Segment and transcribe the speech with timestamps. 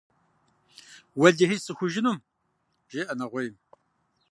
[1.19, 2.17] –Уэлэхьи сцӀыхужынум,–
[2.91, 3.55] жеӀэ нэгъуейм.